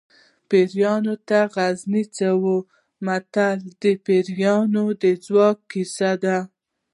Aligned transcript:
پیریانو 0.49 1.15
ته 1.27 1.39
غزني 1.55 2.03
څه 2.15 2.29
وي 2.41 2.57
متل 3.05 3.57
د 3.81 3.83
پیریانو 4.05 4.83
د 5.01 5.03
ځواک 5.25 5.57
کیسه 5.71 6.11
ده 6.23 6.37